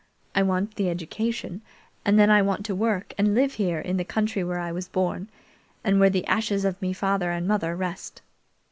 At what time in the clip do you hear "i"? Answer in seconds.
0.33-0.41, 2.31-2.41, 4.57-4.71